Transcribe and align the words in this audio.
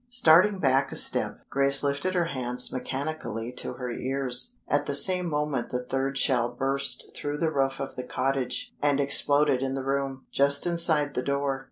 Starting 0.09 0.57
back 0.57 0.91
a 0.91 0.95
step, 0.95 1.37
Grace 1.51 1.83
lifted 1.83 2.15
her 2.15 2.25
hands 2.25 2.71
mechanically 2.73 3.51
to 3.51 3.73
her 3.73 3.91
ears. 3.91 4.55
At 4.67 4.87
the 4.87 4.95
same 4.95 5.27
moment 5.29 5.69
the 5.69 5.85
third 5.85 6.17
shell 6.17 6.49
burst 6.49 7.11
through 7.15 7.37
the 7.37 7.51
roof 7.51 7.79
of 7.79 7.95
the 7.95 8.03
cottage, 8.03 8.73
and 8.81 8.99
exploded 8.99 9.61
in 9.61 9.75
the 9.75 9.85
room, 9.85 10.25
just 10.31 10.65
inside 10.65 11.13
the 11.13 11.21
door. 11.21 11.59